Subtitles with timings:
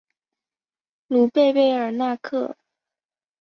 [1.05, 2.57] 卢贝贝尔纳克。